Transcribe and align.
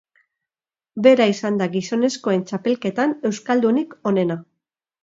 Bera 1.07 1.27
izan 1.33 1.61
da 1.61 1.67
gizonezkoen 1.75 2.43
txapelketan 2.49 3.17
euskaldunik 3.31 3.97
onena. 4.15 4.43